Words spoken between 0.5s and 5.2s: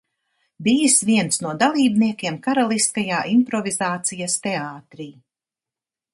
"Bijis viens no dalībniekiem "Karaliskajā improvizācijas teātrī"."